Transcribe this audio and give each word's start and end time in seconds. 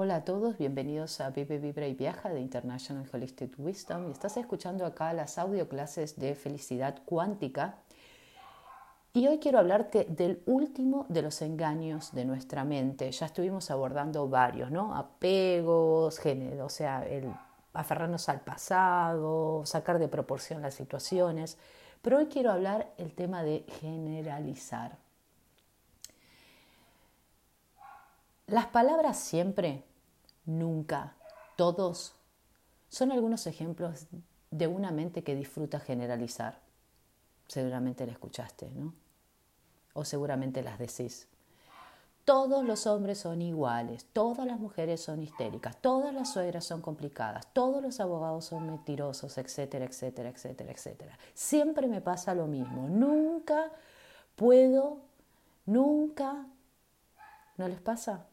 Hola 0.00 0.14
a 0.14 0.24
todos, 0.24 0.56
bienvenidos 0.56 1.20
a 1.20 1.30
Vive, 1.30 1.58
Vibra 1.58 1.88
y 1.88 1.94
Viaja 1.94 2.28
de 2.28 2.38
International 2.38 3.04
Holistic 3.12 3.58
Wisdom. 3.58 4.12
Estás 4.12 4.36
escuchando 4.36 4.86
acá 4.86 5.12
las 5.12 5.38
audio 5.38 5.68
clases 5.68 6.16
de 6.20 6.36
felicidad 6.36 7.02
cuántica. 7.04 7.78
Y 9.12 9.26
hoy 9.26 9.40
quiero 9.40 9.58
hablarte 9.58 10.04
del 10.04 10.40
último 10.46 11.04
de 11.08 11.22
los 11.22 11.42
engaños 11.42 12.12
de 12.12 12.24
nuestra 12.24 12.62
mente. 12.62 13.10
Ya 13.10 13.26
estuvimos 13.26 13.72
abordando 13.72 14.28
varios, 14.28 14.70
¿no? 14.70 14.94
Apegos, 14.94 16.20
género, 16.20 16.66
o 16.66 16.70
sea, 16.70 17.04
el 17.04 17.32
aferrarnos 17.72 18.28
al 18.28 18.42
pasado, 18.42 19.66
sacar 19.66 19.98
de 19.98 20.06
proporción 20.06 20.62
las 20.62 20.74
situaciones. 20.74 21.58
Pero 22.02 22.18
hoy 22.18 22.26
quiero 22.26 22.52
hablar 22.52 22.92
el 22.98 23.16
tema 23.16 23.42
de 23.42 23.64
generalizar. 23.80 24.96
Las 28.46 28.66
palabras 28.66 29.18
siempre 29.18 29.87
nunca, 30.48 31.14
todos, 31.56 32.14
son 32.88 33.12
algunos 33.12 33.46
ejemplos 33.46 34.06
de 34.50 34.66
una 34.66 34.90
mente 34.90 35.22
que 35.22 35.34
disfruta 35.34 35.78
generalizar. 35.78 36.60
Seguramente 37.46 38.06
la 38.06 38.12
escuchaste, 38.12 38.70
¿no? 38.70 38.94
O 39.92 40.04
seguramente 40.04 40.62
las 40.62 40.78
decís. 40.78 41.28
Todos 42.24 42.64
los 42.64 42.86
hombres 42.86 43.18
son 43.18 43.40
iguales, 43.40 44.06
todas 44.12 44.46
las 44.46 44.58
mujeres 44.58 45.02
son 45.02 45.22
histéricas, 45.22 45.76
todas 45.80 46.12
las 46.12 46.32
suegras 46.32 46.64
son 46.64 46.82
complicadas, 46.82 47.46
todos 47.52 47.82
los 47.82 48.00
abogados 48.00 48.46
son 48.46 48.66
mentirosos, 48.66 49.38
etcétera, 49.38 49.86
etcétera, 49.86 50.28
etcétera, 50.28 50.72
etcétera. 50.72 51.18
Siempre 51.32 51.88
me 51.88 52.00
pasa 52.00 52.34
lo 52.34 52.46
mismo. 52.46 52.88
Nunca 52.88 53.70
puedo, 54.36 54.98
nunca. 55.64 56.46
¿No 57.56 57.66
les 57.66 57.80
pasa? 57.80 58.26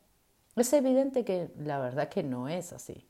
Es 0.55 0.71
evidente 0.71 1.25
que 1.25 1.51
la 1.57 1.79
verdad 1.79 2.07
que 2.07 2.23
no 2.23 2.47
es 2.47 2.71
así. 2.71 3.05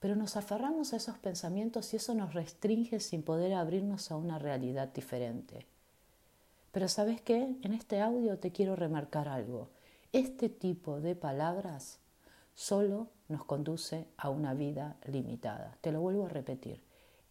Pero 0.00 0.16
nos 0.16 0.36
aferramos 0.36 0.92
a 0.92 0.96
esos 0.96 1.16
pensamientos 1.18 1.92
y 1.92 1.96
eso 1.96 2.14
nos 2.14 2.34
restringe 2.34 3.00
sin 3.00 3.22
poder 3.22 3.54
abrirnos 3.54 4.10
a 4.10 4.16
una 4.16 4.38
realidad 4.38 4.88
diferente. 4.88 5.66
Pero 6.72 6.88
sabes 6.88 7.20
qué? 7.22 7.56
En 7.62 7.72
este 7.72 8.00
audio 8.00 8.38
te 8.38 8.52
quiero 8.52 8.76
remarcar 8.76 9.28
algo. 9.28 9.70
Este 10.12 10.48
tipo 10.48 11.00
de 11.00 11.14
palabras 11.14 12.00
solo 12.54 13.08
nos 13.28 13.44
conduce 13.44 14.06
a 14.16 14.28
una 14.28 14.52
vida 14.52 14.96
limitada. 15.06 15.78
Te 15.80 15.92
lo 15.92 16.00
vuelvo 16.00 16.26
a 16.26 16.30
repetir. 16.30 16.82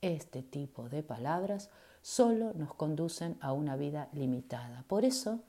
Este 0.02 0.42
tipo 0.42 0.90
de 0.90 1.04
palabras 1.04 1.70
solo 2.02 2.54
nos 2.54 2.74
conducen 2.74 3.38
a 3.42 3.54
una 3.54 3.76
vida 3.76 4.10
limitada. 4.14 4.84
Por 4.88 5.06
eso 5.06 5.42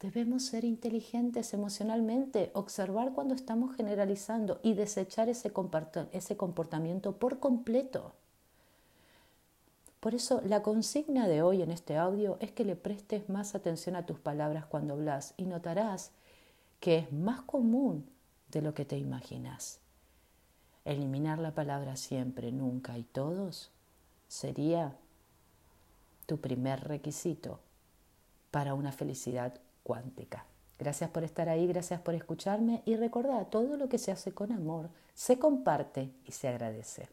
Debemos 0.00 0.44
ser 0.44 0.64
inteligentes 0.64 1.52
emocionalmente, 1.54 2.52
observar 2.54 3.12
cuando 3.14 3.34
estamos 3.34 3.74
generalizando 3.74 4.60
y 4.62 4.74
desechar 4.74 5.28
ese 5.28 5.52
comportamiento 5.52 7.16
por 7.16 7.40
completo. 7.40 8.12
Por 9.98 10.14
eso 10.14 10.40
la 10.44 10.62
consigna 10.62 11.26
de 11.26 11.42
hoy 11.42 11.62
en 11.62 11.72
este 11.72 11.96
audio 11.96 12.36
es 12.40 12.52
que 12.52 12.64
le 12.64 12.76
prestes 12.76 13.28
más 13.28 13.56
atención 13.56 13.96
a 13.96 14.06
tus 14.06 14.20
palabras 14.20 14.66
cuando 14.66 14.94
hablas 14.94 15.34
y 15.36 15.44
notarás 15.44 16.12
que 16.78 16.98
es 16.98 17.12
más 17.12 17.40
común 17.42 18.08
de 18.52 18.62
lo 18.62 18.74
que 18.74 18.84
te 18.84 18.96
imaginas. 18.96 19.80
Eliminar 20.84 21.40
la 21.40 21.54
palabra 21.54 21.96
siempre, 21.96 22.52
nunca 22.52 22.96
y 22.96 23.02
todos 23.02 23.72
sería 24.28 24.96
tu 26.26 26.38
primer 26.38 26.86
requisito 26.86 27.58
para 28.52 28.74
una 28.74 28.92
felicidad 28.92 29.60
cuántica. 29.88 30.44
Gracias 30.78 31.08
por 31.08 31.24
estar 31.24 31.48
ahí, 31.48 31.66
gracias 31.66 31.98
por 32.02 32.14
escucharme 32.14 32.82
y 32.84 32.96
recordad, 32.96 33.46
todo 33.46 33.78
lo 33.78 33.88
que 33.88 33.96
se 33.96 34.12
hace 34.12 34.32
con 34.32 34.52
amor 34.52 34.90
se 35.14 35.38
comparte 35.38 36.12
y 36.26 36.32
se 36.32 36.46
agradece. 36.46 37.08